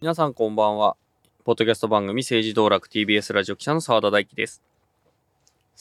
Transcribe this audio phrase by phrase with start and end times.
[0.00, 0.96] 皆さんこんばんは。
[1.44, 4.62] ポッドキャスト番組政治道楽 TBS ラジオ記者の澤田大樹です。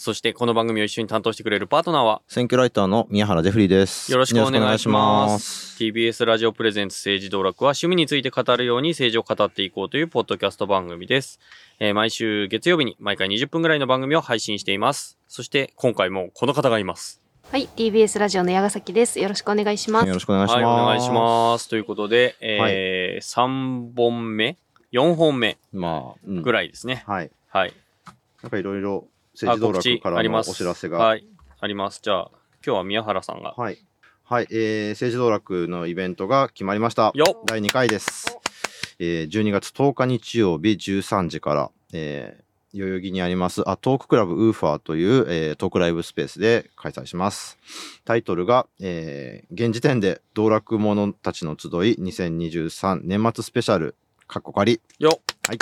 [0.02, 2.24] そしてこの番組を一緒に担当してくれるパートナーは？
[2.28, 4.12] 選挙ライターの宮原ジェフリーです。
[4.12, 5.78] よろしくお願いします。
[5.78, 11.40] TBS ラジオプレゼンツ政治道楽は趣味について語るように政治を語っていこうというポッドキャスト番組です。
[11.80, 15.20] えー毎週月曜日に毎回20分ぐらいの番組を配信しています。
[15.28, 17.22] そして今回もこの方がいます。
[17.52, 19.20] はい、TBS ラジオの矢ヶ崎です。
[19.20, 20.08] よろしくお願いします。
[20.08, 20.56] よろしくお願いします。
[20.56, 21.70] はい、お願いします。
[21.70, 24.58] ということで、えー3本目
[24.92, 27.04] ?4 本目まあ、うんぐらいですね。
[27.06, 27.30] はい。
[27.50, 27.74] はい。
[28.42, 30.44] なんかいろいろあ政治道楽からのお。
[30.44, 30.98] 知らせが。
[30.98, 31.26] はい。
[31.60, 32.02] あります。
[32.04, 32.32] じゃあ、
[32.66, 33.54] 今日は宮原さんが。
[33.58, 33.78] はい。
[34.24, 34.48] はい。
[34.52, 37.12] えー、政治道楽のイベントが決まりました。
[37.16, 38.38] よっ第2回です。
[39.00, 47.58] えー、12月10日日曜日13時から、えー、代々木にあります、あ、トーククラブウーファーという、えー、トークライブスペースで開催します。
[48.06, 53.96] タイトルが、えー、現時点で道楽者たちの集い2023年末スペシャル、
[54.28, 54.80] カッコ仮。
[55.00, 55.58] よはい。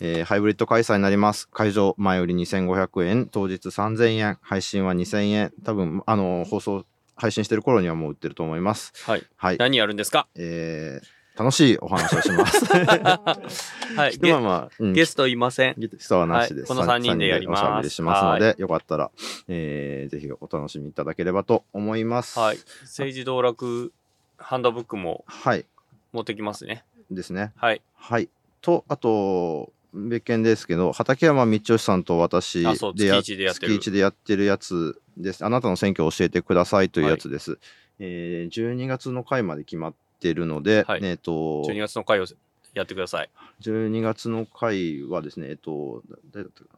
[0.00, 1.48] えーハイブリッド開催になります。
[1.48, 5.52] 会場前売り2500円、当日3000円、配信は2000円。
[5.64, 6.84] 多分、あの、放送、
[7.16, 8.92] 配信してる頃にはもう売ってると思います。
[9.04, 9.22] はい。
[9.36, 9.56] はい。
[9.58, 10.26] 何やるんですか？
[10.36, 12.64] えー楽しいお話をします。
[13.94, 14.16] はい。
[14.18, 15.74] ゲまあまあ、うんゲストいません。
[15.78, 16.72] ゲストはなしです。
[16.72, 19.12] はいこの三人でやりますおしゃべりしますので、よかったら、
[19.46, 22.36] えーぜひお楽しみいただければと思います。
[22.40, 22.58] はい。
[22.82, 23.92] 政治道楽
[24.36, 25.64] ハンドブックもはい。
[26.12, 26.84] 持ってきますね。
[27.08, 27.52] ですね。
[27.54, 27.82] はい。
[27.94, 28.28] はい。
[28.60, 32.62] と、あと、別件ですけど、畠山道義さんと私
[32.94, 35.44] でや月一でやってでやってるやつです。
[35.44, 37.58] あなたの選挙を教えてくださいというやつです。
[37.98, 42.26] えー12月の回まで決まってるので、はいえっ、と、12月の回を
[42.74, 43.30] やってください。
[43.62, 46.70] 12月の回はですね、えっと、だ誰だったか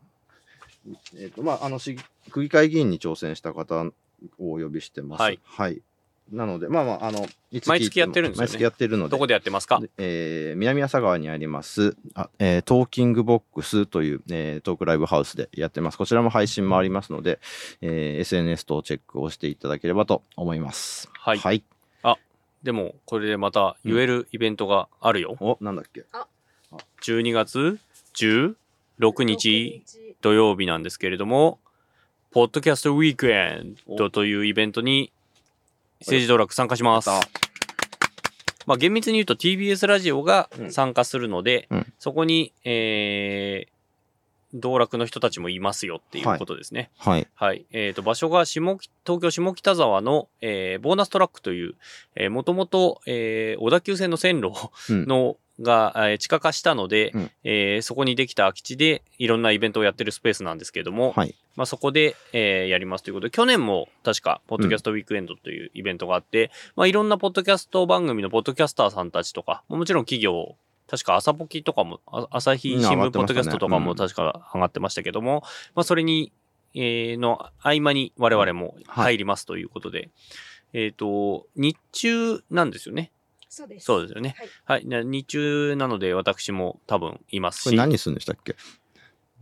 [0.86, 0.98] な。
[1.19, 1.97] えっと、まあ、あの、市
[2.30, 3.92] 区議会議員に挑戦した方を
[4.39, 5.20] お呼びしてます。
[5.20, 5.40] はい。
[5.64, 5.74] な
[6.30, 9.11] なので、まあまあ、あの、いつ毎月やってるんですよね毎月やってるので。
[9.11, 9.80] どこでやってますか？
[9.80, 15.98] でえー南朝川にありますあ、えートーキングボックスという、えートークライブハウスでやってます。
[15.98, 17.41] こちらも配信もありますので、
[17.80, 21.08] えー SNS とチェックをしていただければと思います。
[21.13, 21.63] はいはい。
[22.62, 25.35] でも、これでまた言えるイベントがあるよ。
[25.41, 26.05] お、なんだっけ
[27.01, 27.79] ？12月
[28.14, 29.83] 16日
[30.20, 31.58] 土曜日なんですけれども、
[32.33, 35.11] ポッドキャストウィークエンドというイベントに
[36.00, 37.11] 政治道楽参加します。
[38.66, 46.90] まあ厳密に言うと TBS ラジオがうん参加するので、うんそこに、えー、道楽の人たちもいますよっていうことですね。
[46.98, 47.28] はい。
[47.34, 47.66] はい。
[47.72, 51.74] えっ、と、場所が下北、東京下北沢の、えーボーナストラックという、
[52.17, 54.52] えー、もともと、えー小田急線の線路
[54.88, 61.35] うんの、が、えー地下化したので、うんえーそこにできた空き地でいろんなイベントをやってるスペースなんですけれども、はい。
[61.57, 70.57] まあ、そこで、えーやりますということで、去年も確か、ポッドキャストウィークエンドというイベントがあって、まあ、いろんなポッドキャスト番組のポッドキャスターさんたちとか、もちろん企業、
[70.89, 75.42] 確か朝ポキとかも、あ朝日新聞ポッドキャストとかも確か上がってましたけども、
[75.75, 76.33] まあ、それに、
[76.75, 80.11] えーの合間に我々も入りますということで、
[80.73, 83.11] えっ、と、日中なんですよね。
[83.50, 83.84] そうです。
[83.84, 84.36] そうですよね。
[84.64, 84.86] はい。
[84.86, 87.64] な日中なので私も多分いますし。
[87.64, 88.55] これ何するんでしたっけ？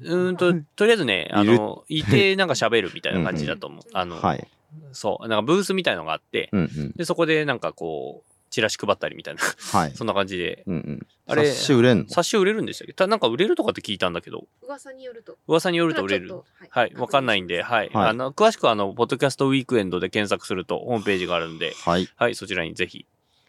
[0.00, 3.82] うーんと、とりあえずね、あの、いてなんか喋るみたいな感じだと思う。
[3.92, 4.48] あの、はい。
[4.92, 6.92] そう、なんかブースみたいのがあって、うんうん。
[6.96, 9.42] で、そこでなんかこう、チラシ配ったりみたいな、
[9.72, 9.94] はい。
[9.94, 11.06] そんな感じで、うんうん。
[11.26, 12.08] あれ冊子売れんの？
[12.08, 12.94] 冊子売れるんでしたっけ？
[12.94, 15.36] たなんか売れるとかって聞いたんだけど、噂によると。
[15.46, 16.32] 噂によると売れる。
[16.70, 17.90] はい、わかんないんで、はい。
[17.92, 22.08] あの、詳しくはあの、ポッドキャストウィークエンドで検索するとホームページがあるんで、はい。
[22.16, 23.04] はい、そちらにぜひ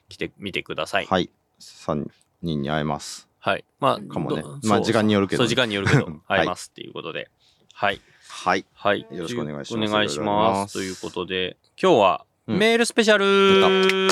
[0.09, 1.05] 来てみてください。
[1.05, 1.29] はい。
[1.59, 2.09] 3
[2.41, 3.29] 人に会えます。
[3.39, 3.63] はい。
[3.79, 7.29] まあ、かもねどまあ時間によるけどそう、時間によるけど はい、会えますっていうことで。
[7.73, 8.01] はい。
[8.27, 8.65] はい。
[8.73, 9.01] はい。
[9.11, 10.25] よろしくお願いしますお願いしま。
[10.51, 14.09] ますすということで、今日はうんメールスペシャル、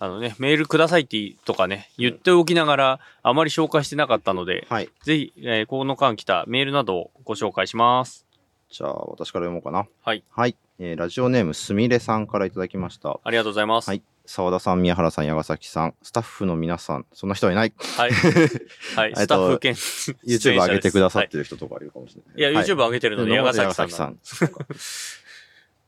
[0.00, 4.88] あのね、メールくださいってとかね、言っておきながら、あまり紹介してなかったので、はい。
[5.02, 8.26] ぜひ、えーこの間来たメールなどをご紹介します。
[8.70, 9.86] じゃあ、私から読もうかな。
[10.02, 10.22] はい。
[10.30, 10.56] はい。
[10.78, 13.18] えーラジオネームすみれさんからいただきました。
[13.22, 13.88] ありがとうございます。
[13.88, 14.02] はい。
[14.28, 17.72] 澤田さん、宮原さん、矢ヶ崎さん、スタッフの皆さん、そんな人はいない。
[17.96, 18.10] はい。
[18.94, 19.08] はい。
[19.08, 19.72] えっとスタッフ兼
[20.22, 22.52] YouTube 上げてくださってる人とかいるかもしれない。
[22.52, 24.18] いや、YouTube 上げてるので、矢ヶ崎さんさなんん。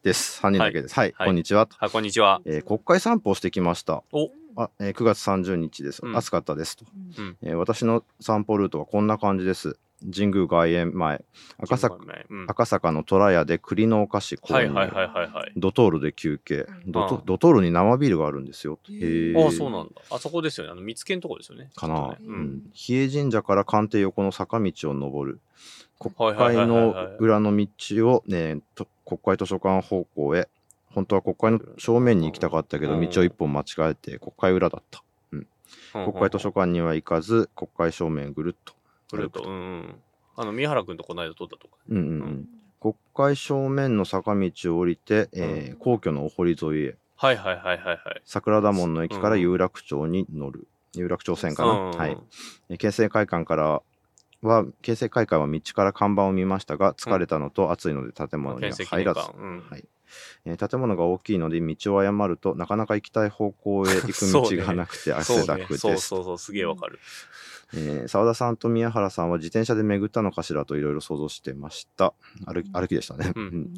[0.02, 0.40] です。
[0.42, 0.94] 3人だけです。
[0.94, 1.12] はい。
[1.18, 1.68] はいこんにちは。
[1.78, 2.40] はい、こんにちは。
[2.46, 4.02] えー国会散歩をしてきました。
[4.10, 6.00] お、あえー9月30日です。
[6.02, 6.86] うん暑かったですと、
[7.18, 9.78] うんえー私の散歩ルートはこんな感じです。
[10.02, 11.24] 神宮外苑前。
[11.58, 11.96] 赤坂
[12.30, 12.46] うん。
[12.48, 15.52] 赤坂の虎屋で栗のお菓子購入、はいはいはいはいはい。
[15.56, 16.66] ドトールで休憩。
[16.86, 18.78] ドトドトールに生ビールがあるんですよ。
[18.88, 20.00] へえああ、そうなんだ。
[20.10, 20.72] あそこですよね。
[20.72, 21.70] あの、見つけのとこですよね。
[21.76, 25.40] かな、うん、比叡神社から官邸横の坂道を登る。
[25.98, 27.68] 国会のはい裏の道
[28.08, 30.48] を、ね、と国会図書館方向へ。
[30.94, 33.08] 本当は国会の正面に行きたかったけどうん。
[33.08, 35.02] 道を一本間違えて国会裏だった。
[35.32, 35.46] うん。
[35.92, 38.72] 国会図書館には行かず国会正面ぐるっと
[39.16, 39.42] ぐるっと。
[39.42, 40.02] うんうん。
[40.36, 41.76] あの、宮原くんとこの間撮ったとか。
[41.88, 42.48] うんうんうん。
[42.80, 46.96] 国会正面の坂道を降りて、えー皇居のお堀沿いへ。
[47.16, 48.22] はいはいはいはいはい。
[48.24, 49.40] 桜田門の駅からうん。
[49.42, 52.18] 有楽町に乗る、有楽町線かな、うんはい。
[52.70, 53.82] えー京成会館から
[54.42, 59.66] は京成会館は道から看板を見ましたが疲れたのと暑いので建物には入らず、うん。
[59.68, 59.84] はい。
[60.46, 65.78] えー建物が大きいので道を誤るとなかなか行きたい方向へ行く道がなくて汗だくです。
[65.78, 66.98] そうそうそう、すげえわかる。
[67.74, 72.14] えー澤田さんと宮原さんは自転車で巡ったのかしらといろいろ想像してました。
[72.46, 73.32] 歩き歩きでしたね。
[73.34, 73.44] うん。
[73.44, 73.70] うん。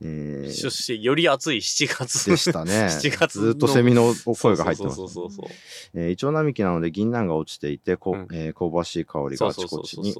[0.00, 0.52] えー。
[0.52, 2.30] そして、より暑い7月。
[2.30, 2.86] でしたね。
[2.90, 3.42] 7月の。
[3.46, 5.02] ずっとセミの声が入ってます。
[5.02, 5.06] イ
[6.16, 8.28] チョウ並木なので銀杏が落ちていてこ、うん。
[8.32, 10.14] えー香ばしい香りがあちこちに。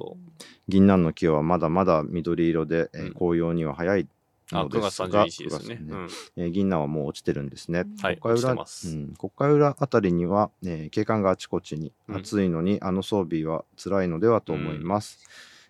[0.67, 3.13] 銀杏の木はまだまだ緑色で、えーうん。
[3.13, 4.07] 紅葉には早い
[4.51, 5.79] あ、の9月ですが31日ですね。
[5.81, 6.07] 9月うん
[6.43, 7.85] えー銀杏はもう落ちてるんですね。
[8.01, 8.89] はい、国会裏落ちてます。
[8.89, 15.19] うん、国会裏あたりには、えー景観があちこちに、うん暑いのにあの装備は辛いのではと思います、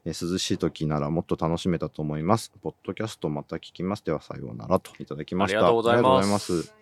[0.06, 2.51] えー涼しい時ならもっと楽しめたと思います。
[2.62, 4.04] ポッドキャストまた聞きます。
[4.04, 5.60] ではさようならといただきました。
[5.60, 6.74] ありがとうございます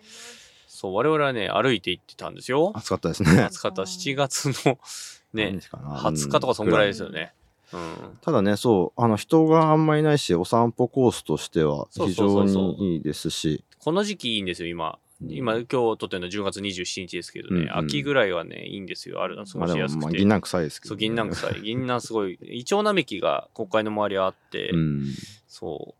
[0.80, 2.72] そう、我々はね、歩いて行ってたんですよ。
[2.74, 3.42] 暑かったですね。
[3.42, 3.82] 暑かった。
[3.82, 4.78] 7月の
[5.34, 7.10] ね何、日かな？20日とかそんぐらいですよ。
[7.10, 7.34] ね。
[7.72, 8.18] うん。
[8.20, 14.98] ただね、そう、あの人があんまりいないし、お散歩コースとしては非常にいいですし、この時期いいんですよ、今。
[15.28, 19.22] 今、今日撮ってるの10月27日ですけどね、うんうん秋ぐらいはね、いいんですよ。
[19.22, 20.06] あるの過ごしやすくて。
[20.06, 21.60] まあ銀杏臭いですけど、そう、銀杏臭い。
[21.62, 22.38] 銀杏すごい。
[22.42, 25.04] イチョウ並木が国会の周りあって、うん。
[25.46, 25.99] そう、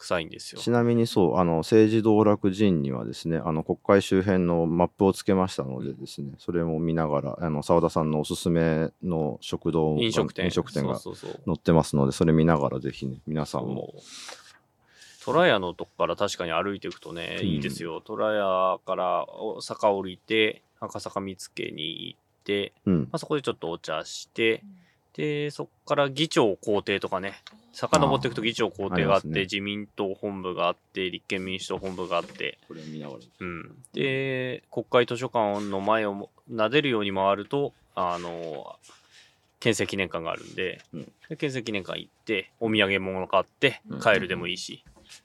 [0.00, 0.60] 臭いんですよ。
[0.60, 10.46] ちなみにそう、あの、政治道楽寺院にはですね、あの、国会周辺のマップをつけましたのでですね、それも見ながら、あの、澤田さんのおすすめの食堂が飲食店。
[10.46, 10.98] 飲食店が。
[10.98, 11.12] 載
[11.52, 13.92] ってますので、それ見ながらぜひね、皆さんも。
[13.94, 18.00] そう虎屋のとこから確かに歩いていくとね、うんいいですよ。
[18.00, 23.08] 虎屋からお坂降りて、赤坂見附に行って、うんま。
[23.12, 24.64] あ、そこでちょっとお茶して、
[25.20, 27.34] で、そこから議長公邸とかね、
[27.74, 33.20] 遡っていくと議長公邸があって、ね自民党本部があって、立憲民主党本部があって、これ見ながら。
[33.40, 33.76] うん。
[33.92, 38.76] で、国会図書館の前をも撫でるように回ると、あの、
[39.58, 44.82] 憲政記念館があるんで、うんで憲政記念館行って、お土産物買ってうん帰るでもいいし、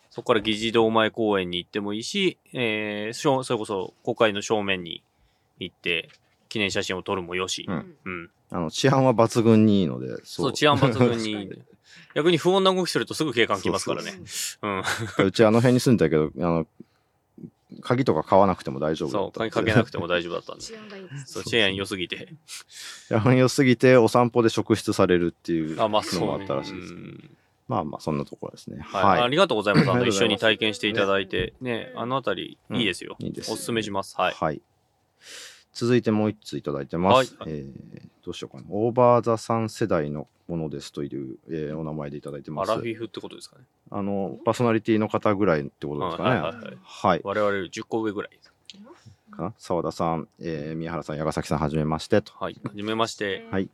[0.10, 5.04] そこから議事堂前公園に行ってもいいし、えーそれこそ国会の正面に
[5.60, 6.10] 行って、
[6.50, 8.30] 記念写真を撮るもよし、うんうん。
[8.52, 11.50] あの、治安は抜群にいいので、そう、治安抜群に。
[12.14, 14.14] 逆に不穏な動きするとすぐ警官来ますからね。
[14.62, 14.84] うん。
[15.26, 16.68] うちあの辺に住んでたけど、あの、
[17.82, 19.40] 鍵とか買わなくても大丈夫だそう、った。
[19.40, 20.64] 鍵かけなくても大丈夫だったんで。
[20.64, 21.34] 治安がいいです。
[21.34, 22.30] そう、チェーン良すぎて。
[23.08, 26.26] 治安良すぎてお散歩で職質されるっていうあ、まあのそうね。
[26.28, 26.94] もあったらしいです。
[26.94, 27.38] うん
[27.68, 28.78] まあまあ、そんなところですね。
[28.80, 29.90] はい、ありがとうございます。
[29.90, 34.16] あの一緒に体験していただいて、ね、あのあたり、うんいいですよ、いいですおすすめします。
[34.18, 34.36] はい。
[34.40, 34.62] はい。
[35.76, 37.36] 続いてもう一ついただいてます。
[37.38, 38.64] はいえーどうしようかな。
[38.72, 42.72] オーバーザさん世代のものですという、えーお名前でいただいてアます。
[42.72, 43.66] ラフィフってことですかね。
[43.92, 46.30] あの、パーソナリティの方ぐらいってことですかね。
[46.30, 47.22] はいはいはいはい。
[47.24, 48.52] 我々より10個上ぐらいです。
[49.30, 52.34] かな澤田さん、えー宮原さん、矢ヶ崎さん、はじめましてと。
[52.40, 52.60] はい。
[52.64, 53.48] はじめまして。
[53.52, 53.70] はい。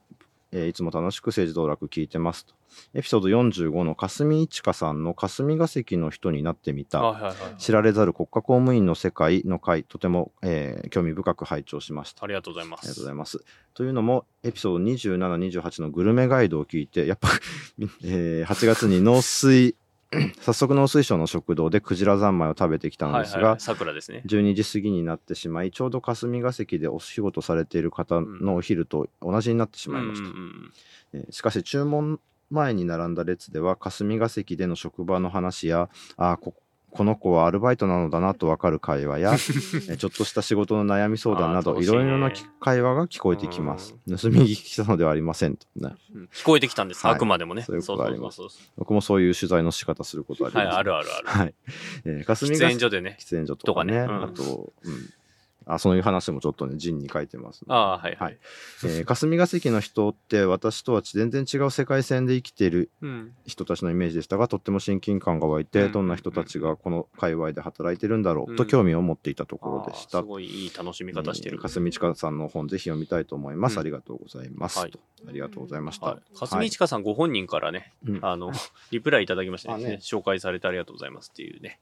[0.51, 2.53] えーいつも楽しく政治道楽聞いてますと。
[2.93, 7.01] エピソード45の霞一華さんの霞が関の人になってみた。
[7.01, 7.35] はいはいはい。
[7.57, 12.23] 知られざる国家公務員の世界の回、とても、えー興味深く拝聴しました。
[12.23, 12.81] ありがとうございます。
[12.81, 13.43] ありがとうございます。
[13.73, 17.29] というのも、エピソード27、28のグルメガイドを聞いて、やっぱ、
[18.03, 19.75] えー8月に農水、
[20.41, 23.55] 早速農水省の食堂でクジラ三昧を食べてきたのですが
[23.93, 24.23] ですね。
[24.25, 30.29] 12時過ぎになってしまい、ちょうど霞が関でお仕事されている方のお昼と同じになってしまいました。
[31.13, 36.53] えーしかし注文前に並んだ列では霞が関での職場の話やあーこ
[36.91, 43.93] この子はアルバイトなのだなと分かる会話や えーちょっとした仕事の悩み相談などいろいろなき会話が聞こえてきます。
[44.07, 45.95] 盗み聞きしたのではありませんと、ね。
[46.13, 47.05] うん聞こえてきたんです。
[47.05, 47.61] はいあくまでもね。
[47.63, 48.41] そういうことあります
[48.77, 50.77] 僕もそういう取材の仕方することありそうはい、ます。
[50.79, 51.27] あるあるある。
[51.27, 51.53] はい。
[52.05, 53.17] えー霞喫が煙所でね。
[53.19, 54.01] 喫煙所とかね。
[54.01, 55.09] とかねうんあと、うん。
[55.73, 58.37] あそういう話もちょっとね、陣に書いてます、ああ、はいははいい。
[58.83, 63.31] えー霞が関の人って私とは全然違う世界線で生きているうん。
[63.45, 70.19] 人たちのイメージでしたがとっても親近感が湧いて、うんどんな人たちがこの界隈で働いてるんだろうとうん興味を持っていたところでした。
[70.19, 71.55] すごいいい楽しみ方してる。
[71.55, 73.73] えー霞千佳さんの本ぜひ読みたいと思います。
[73.73, 76.05] うんありがとうございます、はいとありがとうございました。
[76.07, 76.37] はい。
[76.37, 78.51] かすみちかさんご本人からね、うんあの、
[78.91, 81.79] リプライいただきましたねあね紹介されてありがとうございますっていうね、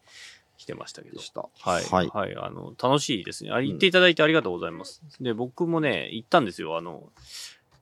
[0.60, 1.24] 来てましたけどで。
[1.24, 1.42] した。
[1.62, 1.84] はい。
[1.86, 2.36] ははいい。
[2.36, 3.52] あの、楽しいですね。
[3.52, 5.02] あ言っていただいてありがとうございます。
[5.22, 6.78] で、僕もね、行ったんですよ。
[6.78, 7.10] あの、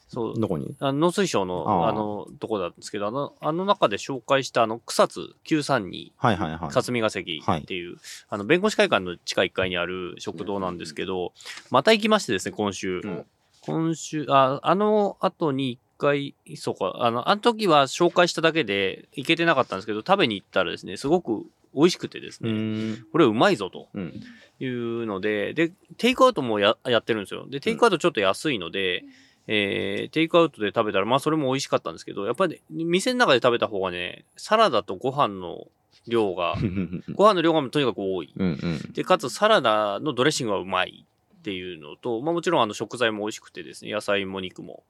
[0.10, 0.76] そう、どこに？
[0.80, 6.70] あの農水省の、あの、とこなんですけど、あの、あの中で紹介した、あの、草津932、はいはいはい。
[6.70, 7.98] 霞が関っていう、
[8.30, 11.34] あの、弁護士会館の地下1階にある食堂なんですけど、
[11.72, 13.02] また行きましてですね、今週。
[13.04, 13.26] うん
[13.62, 22.98] 今週、あ、あの後に一回、そうか、あの、あの時は紹介しただけで行けてなかったんですけど、食べに行ったらですね、すごく美味しくてですうね。
[23.12, 24.14] これうまいぞとうん。
[24.60, 27.46] いうので、で、テイクアウトもややってるんですよ。
[27.48, 29.04] で、テイクアウトちょっと安いので、
[29.48, 35.68] えーテイクアウトで食べたら、まあそれも美味しかったんですけど、やっぱり、店の中で食べた方がね、サラダとご飯の
[36.08, 36.56] 量が、
[37.16, 38.34] ご飯の量がとにかく多い。
[38.36, 38.52] うんう
[38.90, 38.94] ん。
[38.94, 41.06] で、かつサラダのドレッシングがうまい
[41.38, 44.84] っていうのと、まあもちろんあの食材も美味しくてですね、野菜も肉も。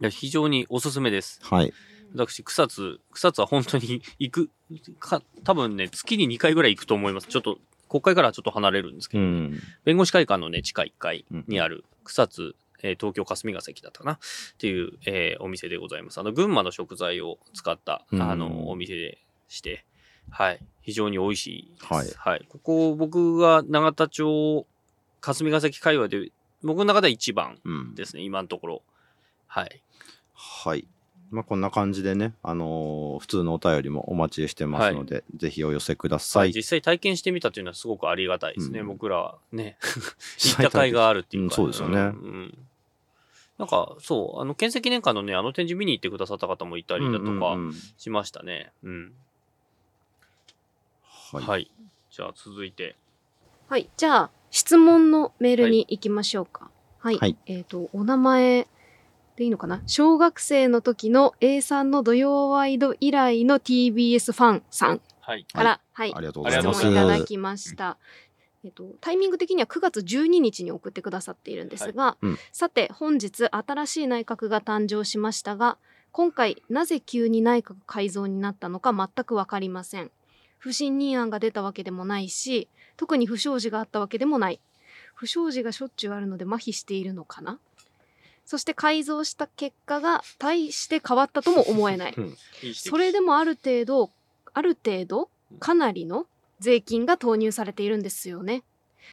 [0.00, 1.40] いや非常におすすめです。
[1.42, 1.72] はい。
[2.14, 4.50] 私、草津、草津は本当に行く、
[4.98, 7.28] か、多分ね、月に2回ぐらい行くと思います。
[7.28, 9.60] ちょっと、国会からはちょっと離れるんですけど、うん。
[9.84, 14.12] 弁護士会館のね、地下1階にある草津、えー東京霞が関だったかな？
[14.14, 14.18] っ
[14.58, 16.18] ていう、えーお店でございます。
[16.18, 19.84] あの、群馬の食材を使った、うんあの、お店でして、
[20.30, 20.60] はい。
[20.80, 21.92] 非常に美味しいです。
[21.92, 22.46] はいはい。
[22.48, 24.66] ここ、僕が永田町、
[25.20, 26.30] 霞が関界隈で、
[26.62, 27.94] 僕の中では一番うん。
[27.94, 28.82] ですね、今のところ。
[29.46, 29.82] はい。
[30.34, 30.88] はい。
[31.32, 36.52] まあ、こんな感じでね、あのー普通のお便りもお待ちしてますので、ぜひお寄せください。
[36.52, 38.80] 実際体験してみたというのはすごくありがたいですね。
[38.80, 39.78] うん僕らはね、
[40.38, 41.54] 行った甲斐があるっていうか。
[41.54, 42.58] うんそうですよねんん
[43.58, 47.56] なんか、そう、あの、建設記念館のね、あの展示見に行ってくださった方もいたりだとか
[47.96, 48.72] しましたね。
[48.82, 49.12] うん。
[51.32, 51.44] はい。
[51.44, 51.70] はい。
[52.10, 52.96] じゃあ続いて。
[53.68, 53.88] はい。
[53.96, 56.70] じゃあ、質問のメールに行きましょうか。
[56.98, 57.18] はい。
[57.18, 58.66] はいえっ、と、お名前
[59.42, 59.82] でいいのかな？
[59.86, 65.44] 小学生の時の A さんの土曜ワイド以来の TBS ファンさんはい。
[65.52, 66.14] から、はい。
[66.14, 66.80] ありがとうございます。
[66.80, 67.98] 質問いただきました。
[68.64, 72.38] えっと、タイミング的には9月12日に送ってくださっているんですが、うん。
[72.52, 75.78] さて本日新しい内閣が誕生しましたが
[76.12, 80.12] 今回なぜ急に内閣改造になったのか全く分かりません。
[80.58, 84.60] 不信任案が出たわけでもないし特に不祥事があったわけでもない。
[85.14, 87.58] 不祥事がしょっちゅうあるので麻痺しているのかな？
[88.52, 92.14] そして改造した結果が大して変わったとも思えない
[92.74, 94.10] それでもある程度
[94.52, 96.26] ある程度かなりの
[96.60, 98.62] 税金が投入されているんですよね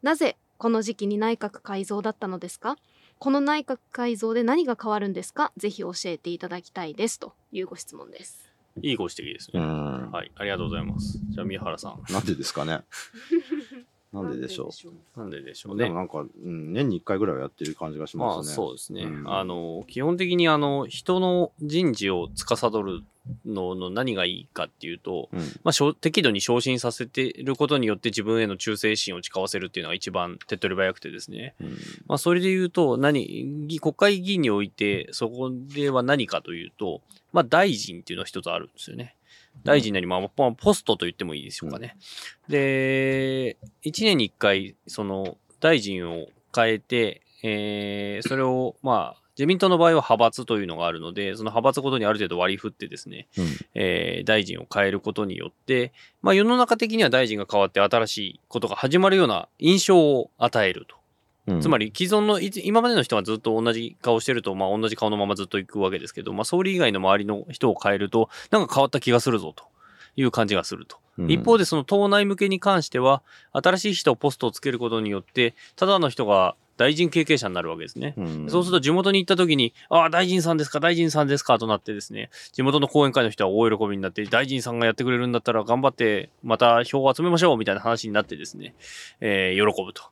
[0.02, 2.76] なぜこの時期に内閣改造だったのですか？
[3.18, 5.52] この内閣改造で何が変わるんですか？
[5.56, 8.46] ぜひ教えていただきたいですというご質問です
[8.82, 9.64] いいご指摘ですうね。
[9.64, 10.10] ん。
[10.10, 10.30] はい。
[10.36, 11.18] ありがとうございます。
[11.30, 12.12] じゃあ、宮原さん。
[12.12, 12.82] なんでですかね。
[14.12, 14.70] なんででしょ
[15.16, 15.74] なんででしょう。
[15.74, 15.84] うね。
[15.84, 18.54] でもなんか、うん、年に1回ぐらいはやってる感じがしまあますね。
[18.54, 19.04] そうですね。
[19.04, 23.04] うんあの、基本的にあの、人の人事を司る
[23.46, 25.38] のの何がいいかっていうと、うん。
[25.62, 31.54] まあ、しょ適度に昇進させていることによって自分への忠誠心を誓わせるっていうのが一番手っ取り早くてですね。
[31.60, 31.68] うん
[32.06, 37.00] まあ、それで言うと、何、議国会議員において、そこでは何かというと、
[37.32, 39.14] まあ、大臣っていうのは一つあるんですよね。
[39.64, 41.96] 大臣なり、まあ、まあポストと言ってもいいでしょうかね。
[42.48, 60.99] で、一年に一回、その、大臣を変えて、えー、それを、まあ、自民党の場合は派閥というのがあるので、その派閥ごとにある程度割り振ってですね、うんえー大臣を変えることによって、まあ世の中的には大臣が変わって新しいことが始まるような印象を与えると。
[61.46, 61.60] うん。
[61.60, 69.64] つまり既存の今までの人がずっと同じ顔してると、まあ同じ顔のままずっと行くわけですけど、まあ総理以外の周りの人を変えると、なんか変わった気がするぞと。
[70.16, 70.98] いう感じがすると。
[71.18, 71.30] うん。
[71.30, 78.14] 一方でその党内向けに関しては、新しい人をポストをつけることによって、ただの人が大臣経験者になるわけですね。
[78.16, 88.74] うんそうすると地元に行った時に、ああ、大臣さんですか、大臣さんですかとなってですね、地元の講演会の人は大喜びになって、大臣さんがやってくれるんだったら頑張って、また票を集めましょうみたいな話になってですね、
[89.20, 90.02] えー喜ぶと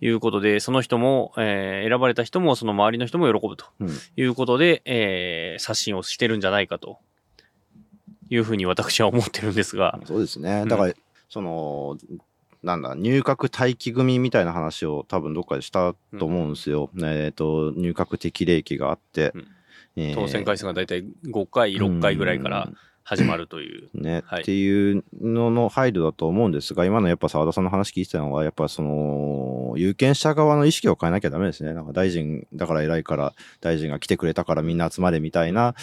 [0.00, 6.98] いうことで、その人も、えー選ばれた人も、その周りの人も喜ぶとうんいうことで、えー刷新をしてるんじゃないかと
[8.30, 10.62] いうふうに私は思ってるんですが、そうですね。
[10.62, 10.92] うんだから、
[11.28, 11.96] その、
[12.66, 16.90] なんだ、入閣待機組みたいな話を多分どっかでしたと思うんですよ。
[17.00, 19.46] えっ、と、入閣適齢期があって、うん。
[19.94, 20.14] えー。
[20.16, 22.68] 当選回数がだいたい5回、6回ぐらいから
[23.04, 23.88] 始まるという。
[23.94, 24.42] ね、はい。
[24.42, 31.72] っていうのの配慮だと思うんですが、今のやっぱ澤田さんの話聞いてたのは、やっぱその、有権者側の意識を変えなきゃダメですね。
[31.72, 35.76] なんか大臣だから偉いから、大臣が来てくれたからみんな集まれみたいな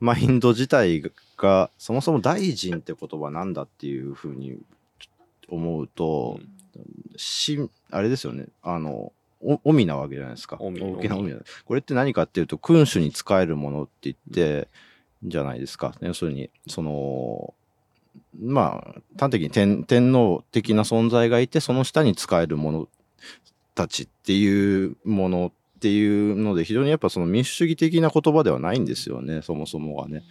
[0.00, 1.02] マインド自体
[1.36, 4.56] が、そもそも大臣って言葉なんだっていうふうに
[5.50, 6.40] 思うと、
[7.16, 7.58] し、
[7.90, 8.46] あれですよね。
[8.62, 10.56] あの、お、おみなわけじゃないですか。
[10.60, 11.16] 大きな。
[11.64, 14.68] これって何かっていうと、君主に仕えるものって言って、
[15.24, 15.94] じゃないですか。
[16.00, 17.54] 要するに、その、
[18.38, 22.88] まあ、端的に天天皇的な存在がいて、その下に仕える者
[23.74, 30.22] たちっていうものっていうので、非常にやっぱその民主主義的な言葉ではないんですよね、そもそもがね。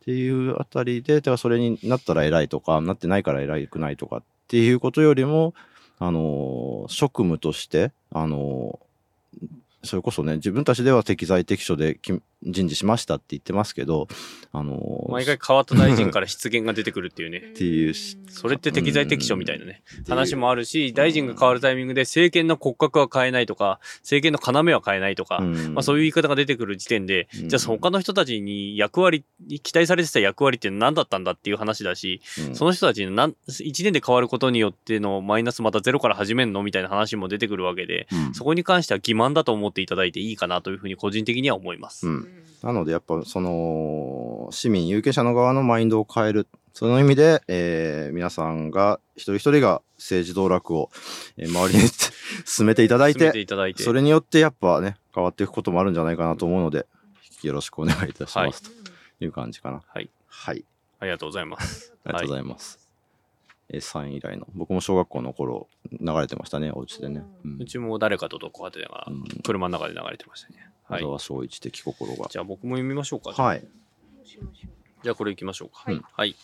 [0.00, 5.54] っていうあたりで、だからそれになったら偉いとか、なってないから偉くないとかっていうことよりも、
[5.98, 8.80] あの、職務として、あの、
[9.84, 11.98] それこそね、自分たちでは適材適所で
[12.42, 14.08] 人事しましたって言ってますけど、
[14.52, 17.38] あの、毎回変わった大臣から失言が出てくるっていうね。
[17.50, 25.74] っていうしそれって適材適所みたいなね、話もあるし、大臣が変わるタイミングで政権の骨格は変えないとか、政権の要は変えないとか、うん。
[25.74, 27.48] まあそういう言い方が出てくる時点で、うん。
[27.48, 29.24] じゃあ他の人たちに役割、
[29.62, 32.54] 期待されてた役割って何だったんだっていう話だし、うん。
[32.54, 38.34] その人たちの何1年で変わることによってのマイナスまたゼロから始めるのみたいな話も出てくるわけで、うん。
[38.34, 42.08] そこに関しては欺瞞だと思っていただいていいかなというふうに個人的には思います。
[42.08, 42.29] うん
[42.62, 46.46] なのでやっぱその市民有権者の側のマインドを変える。
[46.72, 50.90] その意味で、えー皆さんが一人一人が政治道楽を、
[51.36, 51.88] えー周りに
[52.46, 53.32] 進めていただいて。
[53.82, 56.86] それによってやっぱね変わっていくこともあるんじゃないかなと思うので
[57.42, 58.70] よろしくお願いいたします、と
[59.20, 59.82] いう感じかな。
[59.86, 60.10] はい。
[60.26, 60.64] はい。
[61.00, 61.92] ありがとうございます。
[62.04, 62.89] ありがとうございます、えー、
[63.78, 64.46] 3位以来の。
[64.54, 67.62] 僕も小学校の頃流れてましたねお家でね、うん。
[67.62, 69.24] うちも誰かとどこかでがうん。
[69.42, 70.70] 車の中で流れてましたね。
[70.84, 71.02] はい。
[71.02, 71.06] 小。
[71.06, 72.28] 沢昭一的心が。
[72.28, 73.30] じゃあ僕も読みましょうか。
[73.30, 73.66] はい
[75.02, 75.82] じゃあこれ行きましょうか。
[75.86, 76.36] はいはい。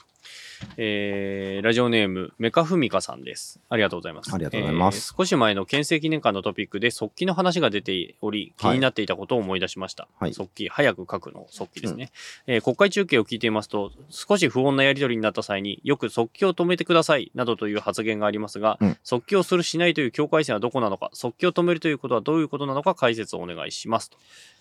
[0.77, 3.61] えー、ラジオネーム、メカフミカさんです。
[3.69, 4.35] ありがとうございます。
[4.35, 10.09] ありがとうございますえー少し前の憲政記念館のトピックで、速記の話が出ており、気になっていたことを思い出しました。
[10.19, 12.11] はい速記、早く書くの速記ですね、
[12.47, 24.19] えー国会中継を聞いていますと、少し不穏なやり取りになった際によく速記を止めてください、などという発言がありますが、うん速記をするしないという境界線はどこなのか、速記を止めるということはどういうことなのか解説をお願いしますと。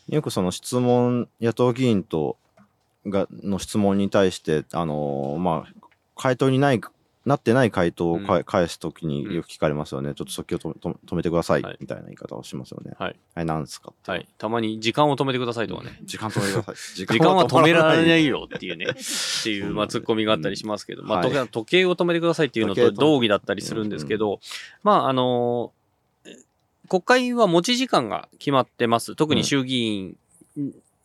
[0.09, 2.37] よくその質問、野党議員と
[3.07, 6.81] がの質問に対して、あのーまあ、回答にない、
[7.25, 10.13] なってない回答をか、うん返すときによく聞かれますよね。
[10.13, 12.93] ちょっと即興止め止めてください、はいみたいな言い方をしますよね。
[12.97, 13.15] はい。
[13.33, 14.27] あれ、なんですかはい。
[14.37, 15.99] たまに時間を止めてくださいとかね。
[16.03, 16.75] 時間止めてください。
[16.95, 18.39] 時 時間は止められないよ。
[18.39, 24.39] よっていうね、っていう、まあ、ツッコミがあったりしますけど、まあ、はい時計を止めてくださいっていうのと同義だったりするんですけど、
[24.83, 25.85] まあ、あのー
[26.87, 29.15] 国会は持ち時間が決まってます。
[29.15, 30.17] 特に衆議院、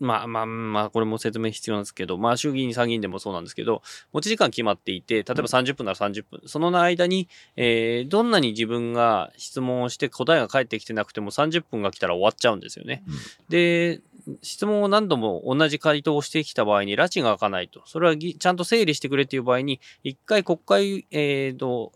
[0.01, 3.83] まあまあまあ、これも説明必要なんですけど、まあ衆議院、参議院でもそうなんですけど、
[4.13, 13.05] 持ち時間決まっていて、例えば30分なら30分、その間に、えーどんなに自分が質問をして答えが返ってきてなくても30分が来たら終わっちゃうんですよね。
[13.07, 13.15] うん
[13.51, 14.01] で、
[14.43, 17.83] 質問を何度も同じ回答をしてきた場合に、拉致が開かないと。
[17.87, 21.93] それはぎちゃんと整理してくれっていう場合に、一回国会、えーと、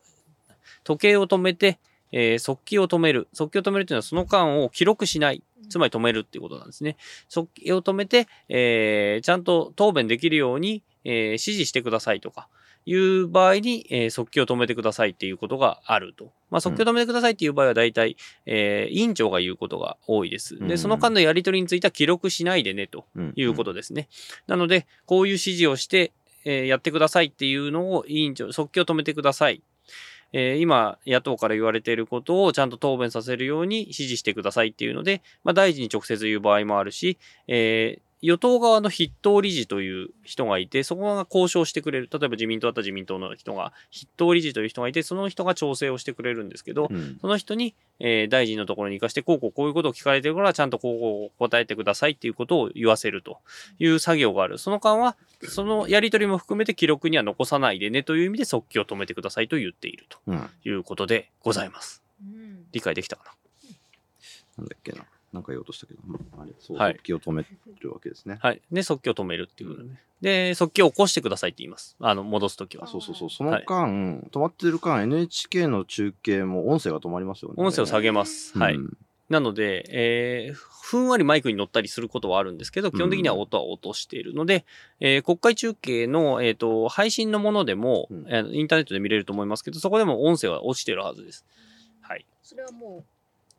[0.82, 1.78] 時計を止めて、
[2.16, 3.26] えー速記を止める。
[3.32, 5.42] 速記を止めるっていうのはその間を記録しない。
[5.68, 6.96] つまり止めるっていうことなんですね。
[7.28, 12.48] 速記を止めて、えーちゃんと答弁できるように、えー指示してくださいとか、
[12.86, 16.32] いう場合に、えー速記を止めてくださいっていうことがあると。
[16.50, 20.56] まあ、速記を止めてくださいっていう場合は大体、えー委員長が言うことが多いです。
[20.58, 24.08] で、うんその間のやり取りについては記録しないでねとうんいうことですね。
[24.46, 26.12] なので、こういう指示をして、
[26.44, 29.62] えーやってくださいっていうのを委員長、速記を止めてください。
[30.36, 42.08] えー今、野党から言われていることをちゃんと答弁させるように指示してくださいっていうので、まあ、大臣に直接言う場合もあるし、えー与党側の筆頭理事という人がいて、そこが交渉してくれる。
[42.10, 53.38] 例えば自民党だったら自民党の人が、筆頭理事という人がいて、その人が調整をしてくれるんですけど、うんその人に、えー大臣のところに行かして、こうこうこういうことを聞かれてるから、ちゃんとこうこう答えてくださいっていうことを言わせると
[53.78, 54.56] いう作業がある。
[54.56, 60.20] その間は、そのやり取りも含めて記録には残さないでねという意味で速記を止めてくださいと言っていると
[60.64, 62.02] いうことでございます。
[62.22, 63.36] うん理解できたか
[64.58, 64.64] な？
[64.64, 65.04] だっけな。
[65.34, 67.44] なんか言おうとしたけど、うんあれ、そう、はい速記を止め
[67.80, 68.38] るわけですね。
[68.40, 68.62] はい。
[68.70, 70.00] で、速記を止めるっていうことでね。
[70.20, 71.96] で、速記を起こしてくださいって言います。
[72.00, 72.86] あの、戻すときは。
[72.86, 73.30] そうそうそう。
[73.30, 77.54] その間、止まってる間、NHK の中継も音声が止まりますよね。
[77.58, 78.56] 音声を下げます。
[78.58, 78.74] はい。
[78.76, 78.96] うん
[79.30, 84.66] なので、えーふんわりマイクに乗ったりすることはあるんですけど、基本的には音は落としているので、
[85.00, 91.46] えー国会中継の、えー、と配信のものでも、うんえーインターネットで見れると思いますけど、そこでも音声は落ちてるはずです。
[92.02, 92.26] はい。
[92.42, 93.04] それはも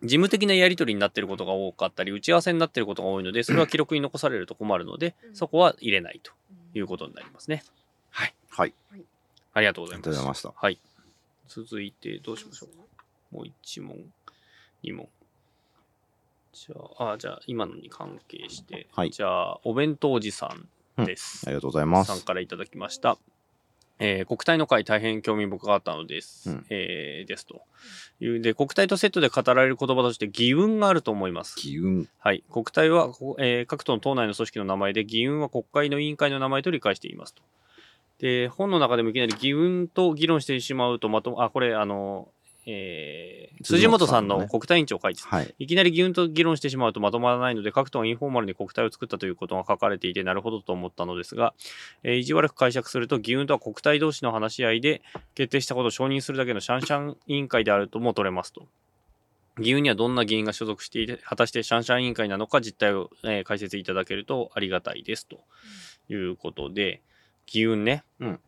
[0.06, 6.32] 事務的なやり取りになっていることが多かったり、打ち合わせになっていることが多いので、 それは記録に残されると困るので、うんそこは入れないと
[6.76, 7.64] ういうことになりますね。
[8.10, 8.34] はい。
[8.50, 8.74] はい。
[9.54, 10.02] ありがとうごありざいます。
[10.02, 10.54] がとうございました。
[10.56, 10.80] はい。
[11.48, 12.68] 続いて、どうしましょ
[13.32, 13.36] う。
[13.36, 13.98] もう一問、
[14.84, 15.08] 二問。
[16.54, 20.48] じゃあ、あ、じゃあ、今のに関係して、はいじゃあ、お弁当おじさ
[21.02, 21.44] んです。
[21.46, 22.26] ありがとうございまさんす。
[22.26, 23.18] からいただきました。
[24.00, 26.50] えー国体の会大変興味深かったのです。
[26.50, 27.62] うんえーですと
[28.20, 28.42] いう。
[28.42, 31.56] で、国体とセットで語られる言葉として義運があると思います。
[31.56, 32.08] 機運。
[32.20, 32.44] はい。
[32.52, 37.44] 国体は、こえー各党の党内の組織の名前で、議運は国会の委員会の名前と理解していますと。
[38.20, 42.30] で、本の中でもいきなり議運と議論してしまうと、まとも、あ、これ、あの、
[42.66, 45.56] えー辻元さんの国対委員長書いてはい。
[45.60, 51.54] いきなり議運と議論してしまうとまとまらないので、各党がインフォーマルに国体を作ったということが書かれていて、なるほどと思ったのですが、
[52.04, 55.02] えー意地悪く解釈すると、議運とは国体同士の話し合いで
[55.36, 58.68] 決定したことを承認するだけのシャンシャン委員会であるとも取れますと。
[59.58, 65.40] 議運にはどんな議員が所属していて、果たしてシャンシャン委員会なのか実態を、えー解説いただけるとありがたいですと
[66.10, 67.02] いうことで、
[67.46, 68.40] 議運ね、うん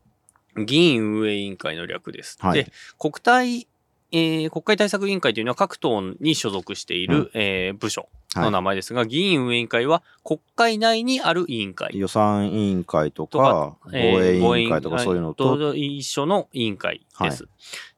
[0.66, 2.38] 議員運営委員会の略です。
[2.42, 3.68] はいで、国対、
[4.12, 8.52] えー国会対策委員会というのは各党に所属している、うんえー部署のはい。
[8.52, 17.48] 名前ですが、議員運営委員会は国会内にある委員会予算委員会ととか、防えー衛委員会とかそういうのと、と一緒の委員会です。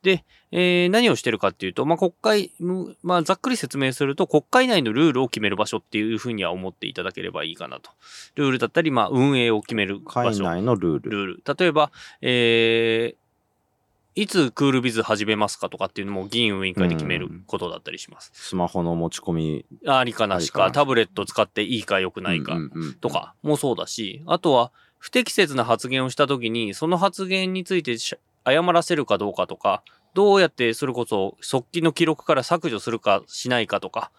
[0.01, 7.91] で、えー何をしてるかっていうと、まあ、国会、むまあ、ざっくり説明すると、国会内のルールを決める場所っていうふうには思っていただければいいかなと。
[8.35, 10.43] ルールだったり、まあ、運営を決める場所。
[10.43, 11.11] 会内のルール。
[11.11, 11.55] ルール。
[11.59, 11.91] 例えば、
[12.21, 13.28] えー
[14.21, 18.31] いつクールビズ始めますかとかっていうのも議員運営委員会で決めることだったりします。
[18.33, 22.57] スマホの持ち込みありかなしか、タブレット使っていいか良くないか。
[22.99, 34.11] とかもそうだし、あとは不適切な発言をしたときに、その発言についてし謝らせるかどうかとか、どうやってそれこそ側近の記録から削除するかしないかとか、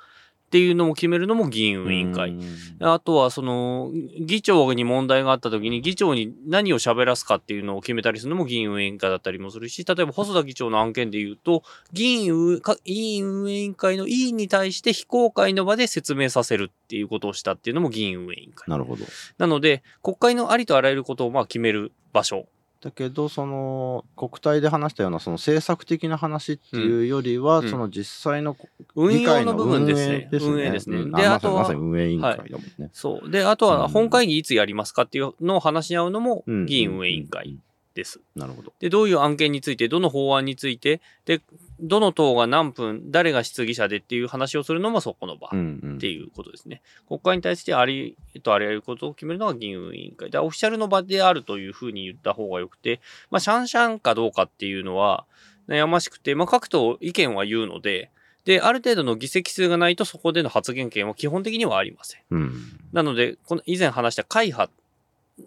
[0.51, 2.31] っていうのも決めるのも議員運営委員会。
[2.31, 2.41] うん
[2.83, 18.65] あとは、その、議長に問題があったときに、議長に何を喋らすかっていうのを決めたりするのも議員運営委員会だったりもするし、例えば細田議長の案件で言うと、議員運営か議員運営委員会の委員に対して非公開の場で説明させるっていうことをしたっていうのも議員運営委員会。
[18.67, 19.05] なるほど。
[19.37, 22.47] なので、国会のありとあらゆることをまあ決める場所。
[22.83, 28.57] だけど、その、国体で話したような、その政策的な話っていうよりは、うんその実際の
[28.95, 30.29] 運用の部分ですね。
[30.33, 30.97] 運営ですね。
[30.97, 32.91] で、うんああとはまさに運営委員会だもんね。
[32.93, 33.31] そう。
[33.31, 37.59] で、あとは本会議いつやりますかっていうのを話し合うのもうん議員運営委員会
[37.95, 38.21] です。
[38.35, 38.73] なるほど。
[38.81, 41.43] で、どういう案件について、どの法案について、で、
[41.83, 45.49] どの党が何分、誰が質疑者でっていう話をするのもそこの場。
[45.53, 46.81] うんうんっていうことですね。
[47.07, 55.27] 国会に対してありとあらゆることを決めるのが議員運営委員会で、オフィシャルの場であるというふうに言った方がよくて、まあ、シャンシャンかどうかっていうのは
[55.69, 58.11] 悩ましくて、まあ、各党意見は言うので、
[58.45, 62.21] で、ある程度の議席数がないとそこでの発言権は基本的にはありません。
[62.31, 62.53] うん。
[62.93, 64.73] なので、この以前話した会派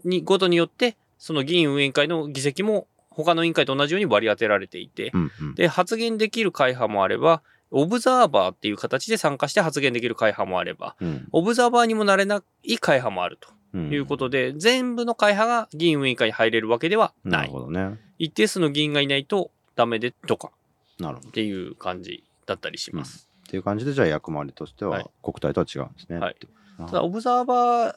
[0.06, 17.40] にごとによって、その議員運営委員会の議席も他の委員会と同じように割り当てられていて、うんうんで、発言できる会派もあれば、オブザーバーっていう形で参加して発言できる会派もあれば、うんオブザーバーにもなれない会派もあるとうんいうことで、全部の会派が議員運営委員会に入れるわけではな。
[17.40, 18.00] ないるほどね。
[18.20, 20.52] 一定数の議員がいないとダメでとか
[21.00, 21.30] なるほど。
[21.30, 23.28] っていう感じだったりします。
[23.48, 26.20] っていう感じで、じゃあ役回りとしてははい国体とは違うんですね。
[26.20, 26.36] はい
[26.78, 27.96] ただ、オブザーバー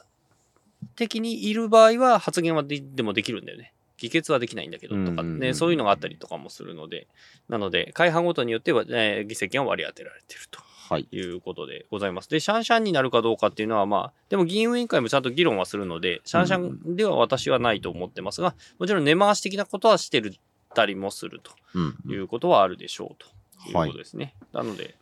[0.95, 3.73] 的にいる場合は発言はででもできるんだよね。
[3.97, 7.07] 議決はできないんだけどとかうんうんうんね、そういうのがあったりとかもするので、
[7.49, 10.61] なので、会派ごとによっては、えー議席が割り当てられていると。
[10.89, 11.07] はい。
[11.11, 12.29] いうことでございます。
[12.29, 20.33] で、シャンシャンになるかどうかっていうのは、まあ、でも議員委員会もちゃんと議論はするので、シャンシャンでは私はないと思ってますが、もちろん根回し的なことはしてる
[20.73, 21.41] たりもする
[21.73, 24.33] うんということはあるでしょうというはいことですね。
[24.53, 24.95] なので、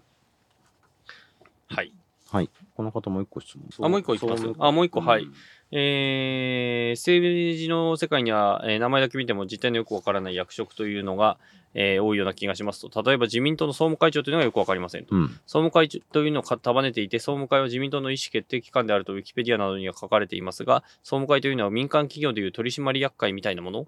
[1.67, 1.91] はい。
[2.31, 2.49] はい。
[2.75, 3.67] この方もう一個質問。
[3.85, 5.33] あもう一個いきますあもう一個はいん
[5.77, 11.37] えー、政治の世界には、えー名前だけ見ても実態のよくわからない役職というのが、
[11.73, 15.13] えー多いような気がしますと、例えば自民党の総務会長というのがよくわかりませんと。
[15.13, 15.27] うん。
[15.45, 23.87] 総務会というのを束ねていて、総務会は自民党の意思決定機関であるとウィキペディアなどには書かれていますが、総務会というのは民間企業でいう取締役会みたいなもの、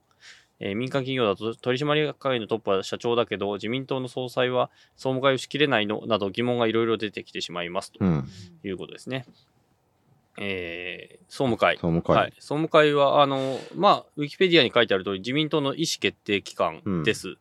[0.60, 8.28] えー民間企業だと取締役会のトップは社長だけど、自民党の総裁は総務会をしきれないのなど疑問がいろいろ出てきてしまいますとうん。
[8.66, 9.26] いうことですね。
[10.38, 11.76] えー総務会。
[11.76, 12.16] 総務会。
[12.16, 17.36] はい、総務会は、あの、まあ、ウィキペディアに書いてある通り、自民党の意思決定機関です。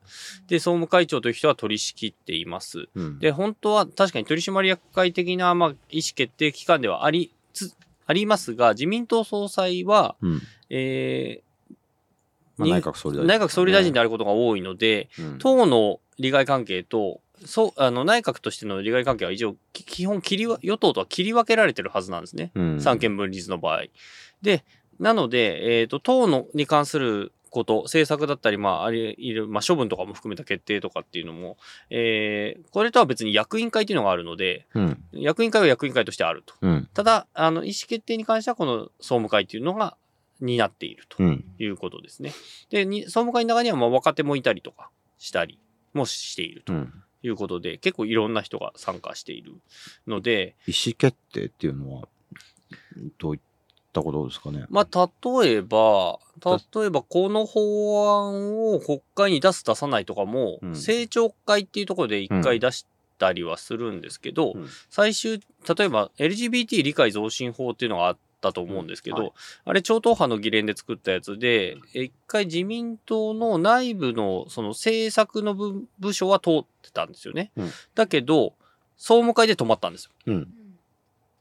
[0.47, 2.89] で、総務会長という人は取り仕切っています。
[2.95, 7.73] うん、で、本当は確かに取締役会的な、まあ、意思決定機関ではありつ、
[8.05, 10.41] ありますが、自民党総裁は、うん。
[10.69, 11.41] え
[12.57, 22.51] まあ、に内閣総理大臣、ー内閣総理大臣であることが多いので、うん党の利害関係と、そう、あの、内閣としての利害関係は以上、き基本切りわ、与党とは切り分けられてるはずなんですね。
[22.55, 23.83] うん三権分立の場合。
[24.41, 24.63] で、
[24.99, 31.57] なので、えっ、と、党のに関すること、政策だったり、まあ、ありいる、まあ、処分とかも含めた決定とかっていうのも、
[31.89, 35.03] えーこれとは別に役員会っていうのがあるので、うん。
[35.11, 36.53] 役員会は役員会としてあると。
[36.61, 36.89] うん。
[36.93, 39.97] ただ、あの、意思決定に関しては、この総務会っていうのが
[40.41, 41.45] 担っているとうん。
[41.59, 42.33] いうことですね。
[42.69, 45.59] で、に総務会の中には、まあ、若手もいたりとかしたり
[45.93, 46.93] もしているとうん。
[47.23, 49.53] いうことで、結構いろんな人が参加している
[50.05, 52.07] ので、意思決定っていうのは、
[53.17, 53.41] どういっ
[53.93, 54.65] たことですかね？
[54.69, 55.09] まあ、
[55.41, 60.69] 例えば、例えばこの法案を国会に出す出さないとかも、うん。
[60.71, 62.85] 政調会っていうところで一回出し
[63.17, 64.67] たりはするんですけど、うん。
[64.89, 69.33] 最終、例えば LGBT 理解増進法っていうのがあったと思うんですけど、うんはい
[69.65, 77.51] あれ超党派の議連で作ったやつで、え一回自民党の内部のその政策の部部署は通ってたんですよね。
[77.57, 78.53] うんだけど、
[78.97, 80.11] 総務会で止まったんですよ。
[80.27, 80.47] うん。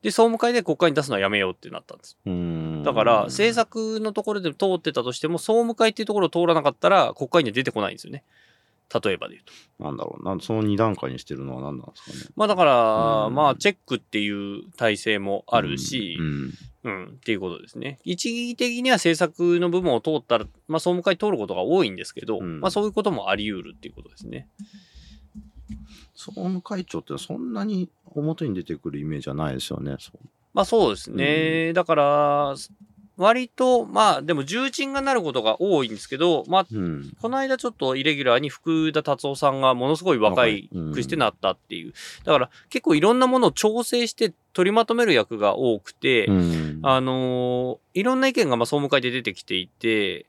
[0.03, 2.19] で、総務会で国会に出すのはやめようってなったんです。
[2.27, 2.83] うん。
[2.85, 8.23] だから、政策のところで通ってたとしても、総務会っていうところを通らなかったら、国会には出てこないんですよね。
[9.05, 9.45] 例えばで言う
[9.79, 9.85] と。
[9.85, 12.33] なんだろうな、その二段階にしてるのは何なんですかね。
[12.37, 16.53] まあだから、うんまあ、チェックっていう体制もあるしう、ん。
[16.87, 17.99] うん、っていうことですね。
[18.05, 24.49] 一義的には政策の部分を通ったら、まあ、総務会通ることが多いんですけど、うんまあ、そういうこともあり得るっていうことですね。
[26.15, 29.97] 総務会長ってそんなに表に出てくるイメージはないですよね。
[29.99, 31.73] そうまあ、そうですね。
[31.73, 32.55] だから、
[33.17, 37.13] 割と、まあ、でも重鎮がなることが多いんですけど、まあ、うん。
[37.21, 41.95] この間ちょっとイレギュラーに福田達夫さんがものすごい若いくしてなったっていう。
[42.25, 46.66] だから結構いろんなものを調整して取りまとめる役が多くて、うん。
[46.89, 50.27] あのーいろんな意見がまあ総務会で出てきていて、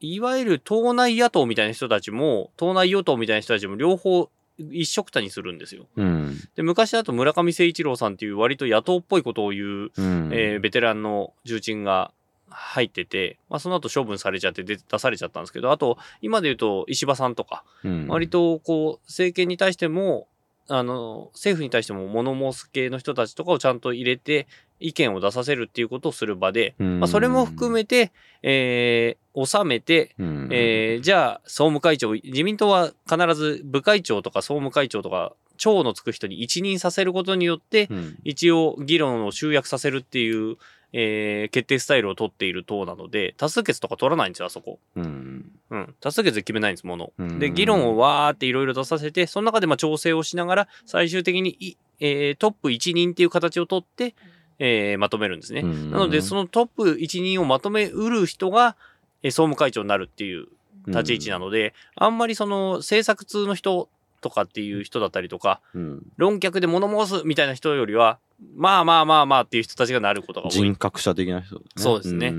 [0.00, 5.86] いわゆる党内野党みたいな人たちも、党内与党みたいな人たちも両方一緒くたにするんですよ。
[5.96, 6.38] うん。
[6.54, 10.30] で、昔だと村上誠一郎さんっていう割と野党っぽいことを言う、うん。
[10.32, 12.12] えーベテランの重鎮が
[12.50, 20.28] 入ってて、まあその後処分されちゃって出出されちゃったんですけど、あと、今で言うと石破さんとか、うん割とこう、政権に対しても、
[20.68, 24.46] あの、政府に対しても物申す系の人たちとかをちゃんと入れて、
[24.80, 28.12] 意見を出させるっていうことをする場で、うんまあ、それも含めて、
[28.42, 40.56] えー、収めて、うんえーじゃあ、総務会長、自民党は必ず部会長とか総務会長とか、長のつく人に一任させることによって、うん一応議論を集約させるっていう、
[40.92, 44.78] えー決定スタイルを取っている党なので、多数決とか取らないんですよ、あそこ。
[44.96, 45.50] うん。
[45.70, 45.94] うん。
[46.00, 47.12] 多数決で決めないんです、もの。
[47.18, 54.14] うんで、議論をわーっていろいろ出させて、その中でまあ調整をしながら、最終的にい、えートップ1人っていう形を取って、
[54.58, 55.60] えーまとめるんですね。
[55.60, 58.76] うんなので、そのトップ1人をまとめうる人が、
[59.22, 60.46] えー総務会長になるっていう
[60.86, 63.88] 立ち位置なので、あんまりその政策通の人
[64.20, 68.18] とかっていう人だったりとか、うん論客で物申すみたいな人よりは、
[68.54, 70.76] まあまあまあまあっていう人たちがなることが多い人。
[70.76, 71.62] 格者的な人、ね。
[71.76, 72.34] そうですね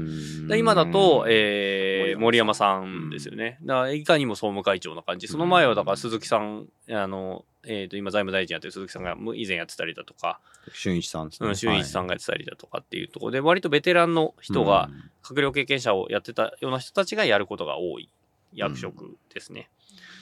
[0.57, 3.57] 今だと、えー森山さんですよね。
[3.63, 5.27] だからいかにも総務会長な感じ。
[5.27, 10.39] その前はだから鈴木さん、あの、えっ、と、今財務大臣やってる鈴木さんがむ以前やってたりだとか、
[10.73, 11.49] 俊一さんですね。
[11.49, 13.31] うん、俊一さんんがやってたりだとかっていうところ。
[13.31, 14.89] で、割とベテランの人が、
[15.23, 18.09] 閣僚経験者をやってたような人たちがやることが多い。
[18.53, 19.69] 役職ですね。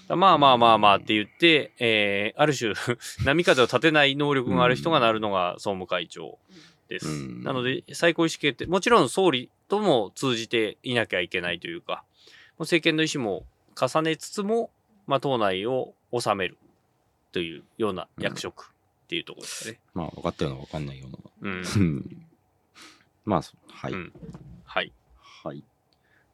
[0.08, 2.74] だまあまあまあまあって言って、えーある種、
[3.26, 6.38] 波風を立てない能力がある人がなるのが総務会長
[6.88, 7.08] です。
[7.08, 12.04] うんなので、最高意思決定、もちろん総理とも通じていなきゃいけないというか、
[12.60, 13.46] 政権の意思も
[13.80, 14.70] 重ねつつも、
[15.08, 16.58] まあ党内を治める
[17.32, 18.72] というような役職
[19.06, 19.80] っていうところですかね。
[19.94, 21.18] まあ、分かったような分かんないような。
[21.42, 21.62] うん。
[21.62, 22.28] う ん
[23.26, 23.94] まあ、はい。
[23.94, 24.14] うん
[24.66, 24.92] はい。
[25.44, 25.60] はい。
[25.60, 25.64] こ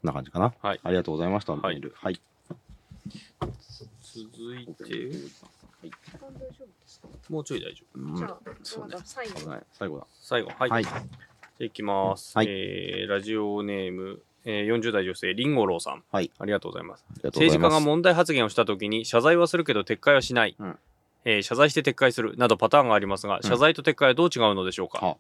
[0.04, 0.54] んな感じかな。
[0.62, 1.54] はいありがとうございました。
[1.54, 2.22] はいはい。
[4.02, 5.12] 続いて、
[7.30, 8.00] もうちょい大丈夫。
[8.00, 10.08] うんじゃあ、そうね最後危ない最後だ。
[10.22, 10.70] 最後、はい。
[10.70, 10.84] はい。
[10.84, 10.94] じゃ
[11.62, 12.38] あいきます。
[12.38, 16.04] はいえーラジオネーム、えー40代女性、リンゴローさん。
[16.12, 16.32] はい。
[16.40, 17.06] ありがとうございます。
[17.24, 20.78] 政治家が問題発言をしたときに謝罪はするけど撤回はしない、うん
[21.26, 25.18] えー謝罪して撤回するなどパターンがありますが、謝罪と撤回はどう違うのでしょうか、は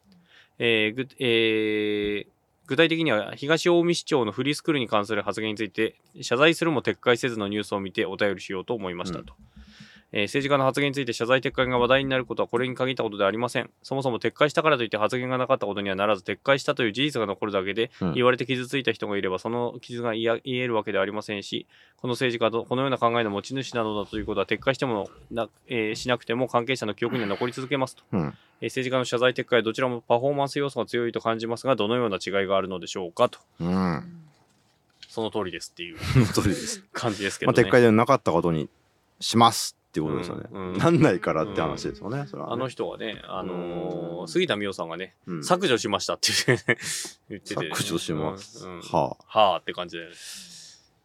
[0.59, 2.27] えーぐえー
[2.67, 9.33] 具体的には東近江市長のフリースクールに関する発言について謝罪するも撤回せずのニュースを見てお便りしようと思いましたと、
[10.13, 21.65] えー政治家の発言について謝罪撤回が話題になることはこれに限ったことではありませんそもそも撤回したからといって発言がなかったことにはならず撤回したという事実が残るだけでうん言われて傷ついた人がいればその傷が言えるわけではありませんし
[21.97, 28.19] この政治家とこのような考えの持ち主などだということは撤回してもな、えーしなくても関係者の記憶には残り続けますと、うん。
[28.61, 34.03] えー政治家の謝罪撤回はどちらもパフォーマンス要素が強いと感じますがどのような違いがあるのでしょうかとうん。
[35.07, 35.97] その通りですっていう。
[36.93, 38.69] 感じですけまあ、どね、撤回でなかったことに
[39.19, 40.43] しますっていうことですよね。
[40.49, 42.25] うんうんなんないからって話ですよね。
[42.25, 48.65] それはねあの人はね、あのーうん杉田水脈さんがね、うん削除しましたって言っててて、削除します。
[48.65, 49.39] うんうんはあ。
[49.39, 50.03] はあって感じで、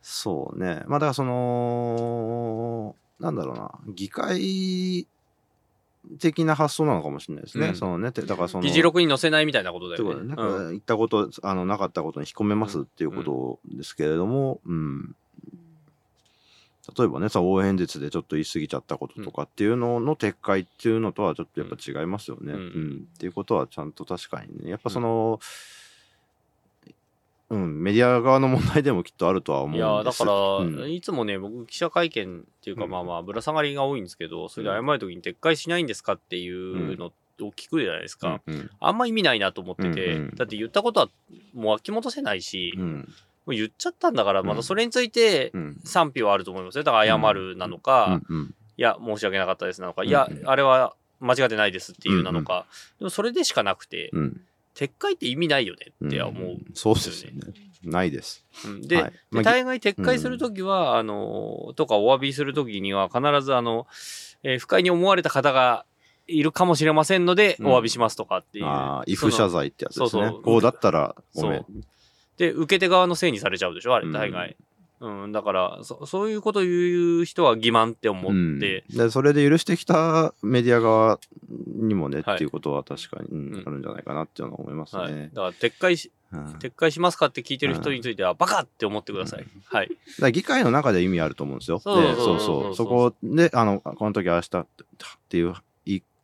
[0.02, 0.84] そうね。
[0.86, 5.08] まあだからその、なんだろうな、議会
[6.20, 7.68] 的な発想なのかもしれないですね。
[7.68, 10.28] うんそのね、てだからその、議事録に載せないみたいなことだよね。
[10.28, 15.16] ね、うん言ったこと、あの、なかったことに引っ込めますっていうことですけれども、うん。
[16.96, 22.52] 例えばね、さ、応援演説でちょっと言い過ぎちゃったこととかっていうのの撤回っていうのとはちょっとやっぱ違いますよね。
[22.52, 22.62] ううん。
[22.62, 23.08] ん。
[23.14, 25.40] っていうことはちゃんと確かにね、やっぱその、
[27.48, 29.86] うん、メディア側の問題でもきっとあるとは思うんいです。
[29.86, 30.92] やだから、うん。
[30.92, 32.90] いつもね、僕、記者会見っていうか、うん。
[32.90, 37.12] まあまあ、ぶら下がりが多いんですけど、それで謝るときに撤回しないんですかっていうのを
[37.52, 38.40] 聞くじゃないですか。
[38.46, 38.70] うん。
[38.80, 41.08] あんま意味ないなと思ってて、うんうんだって言ったことは
[41.54, 43.08] もう巻き戻せないし、もうん。
[43.52, 45.80] う言っちゃったんだから、またそれについてうん。
[45.84, 46.84] 賛否はあると思いますよ。
[46.84, 52.66] だから謝るなのか、うんうんいや、申し訳なかったですなのか、うんいや、あれは間違ってないですっていうなのか、
[52.98, 54.40] でもそれでしかなくて、うん。
[54.74, 56.44] 撤回って意味ないよねって思う。
[56.50, 57.40] んそうですよね。
[57.82, 58.44] ないです。
[58.66, 63.86] うんで、はいまあで大概撤回するときは、あの、とかお詫びするときには、必ず、あの、
[64.42, 65.86] えー不快に思われた方が
[66.26, 68.66] いるかもしれませんので、うんお詫びしますとかっていう。
[68.66, 70.42] ああ、イそのフ謝罪ってやつですねそうそう。
[70.42, 71.66] こうだったらごめん。
[72.36, 73.94] で、受け手側のせいにされちゃうでしょ？
[73.94, 74.56] あれ、うん大概。
[74.98, 81.20] うん、だからそ、そういうことを言う人は欺瞞って思うんって、でそれで許してきたメディア側
[81.66, 85.14] にもね、はいっていうことは確かに、うんうんあるんじゃないかなっていうのは思いますはい。
[85.14, 85.30] ね。
[85.34, 89.44] だから、撤回し、撤回しますかって聞いてる人については、バカって思ってください。
[89.66, 89.90] はい。
[90.18, 91.78] ら議会の中で意味あると思うんですよ。
[91.78, 94.66] そうでそうそうそこで、あの、この時ああしたっ
[95.28, 95.54] ていう言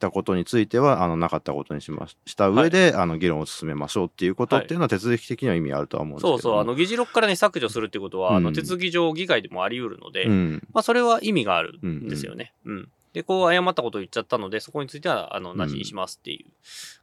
[0.07, 6.39] ったことについては、あの、なかったことにしましした上で、あの、議論を進めましょうっていうことっていうのは手続き的には意味あるとは思うんですけども。
[6.39, 10.69] そうそう、あの、議事録からね、削除するってことは、あの、うん手続き上、議会でもあり得るので、うん。
[10.73, 12.53] まあ、それは意味があるんですよね。
[12.65, 12.89] うん。
[13.13, 16.51] で、こう、誤ったことを言っちゃったので、そこについては、あの、なしにしますっていう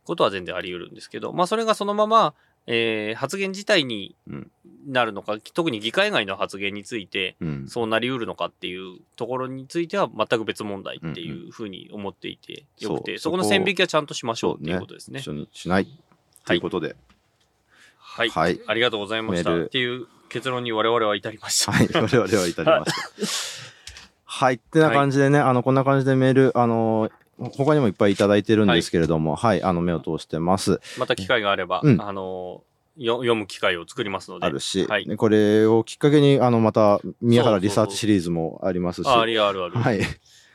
[0.04, 2.34] ことは全然あり得るんですけど、まあ、それがそのまま、
[2.72, 4.52] えー発言自体にうん
[4.88, 7.68] なるのか、特に議会外の発言について、うん。
[7.68, 15.20] そうなり得るのかっていうところについては全く別問題っていうふうに思っていてよくて、そうそこの線引きはちゃんとしましょうっていうことですね。
[15.20, 15.88] 一緒にしない。
[16.46, 16.96] ということで。
[17.98, 18.60] はい、はい。
[18.66, 19.56] ありがとうございました。
[19.56, 21.72] っていう結論に我々は至りました。
[21.72, 21.90] はい。
[21.94, 22.92] 我々は至りまし
[23.26, 23.70] た。
[24.26, 24.56] はい。
[24.56, 27.10] ってな感じでね、あの、こんな感じでメール、あの、
[27.52, 30.82] 他にもいっぱいいただいてるんですけれども、はい、あの、目を通してます。
[30.98, 32.64] また機会があれば、うんあの
[32.98, 34.46] よ読む機会を作りますので。
[34.46, 39.78] あるし、はいねこれをきっかけに、あの、また、宮原そうそうそうリサーチシリーズもありますし、あありあるある。
[39.78, 40.02] はい。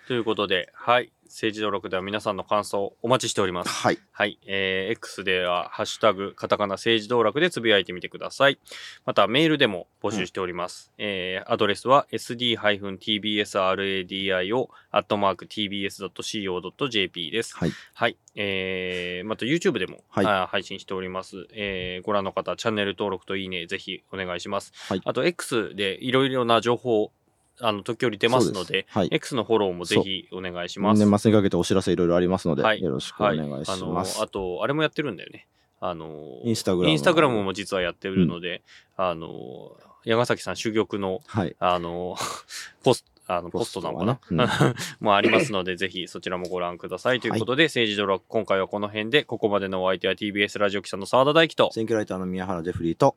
[0.07, 1.11] ということで、はい。
[1.35, 3.69] 政治道楽では皆さんの感想をお待ちしております。
[3.69, 3.99] はい。
[4.13, 4.39] はい。
[4.47, 8.61] えー、X では、ハッシュタグ、カタカナ政治道楽でつぶやいてみてください。
[9.05, 10.93] また、メールでも募集しております。
[10.97, 17.57] えー、アドレスは sd-tbsradio、アットマーク tbs.co.jp です。
[17.57, 17.73] はい。
[17.95, 18.17] はい。
[18.37, 21.49] えー、また YouTube でも、はいあ配信しております。
[21.53, 24.73] えー、ご覧の方、チャンネル登録といいね、ぜひお願いします。
[24.89, 27.11] はいあと、X でいろいろな情報、
[27.61, 29.09] あの、時折出ますので、すはい。
[29.11, 31.05] X のフォローもぜひお願いします。
[31.05, 34.21] 年末にかけてお知らせいろいろありますので、はいよろしくお願いしあのます。
[34.23, 35.47] あと、あれもやってるんだよね。
[35.81, 38.63] あの、インスタグラムインスタグラムも実はやってるので、
[38.97, 41.55] あの、矢崎さん珠玉の、はい。
[41.59, 42.17] あの、
[42.83, 47.21] ポスあのポストなのかな、ポストはね もうありますので、ぜひそちらもご覧ください。
[47.21, 53.17] ということで、政治ドラ今回はこの辺で、ここまでのお相手は TBS ラジオ記者の澤田大樹と、選挙ライターの宮原ジェフリーと、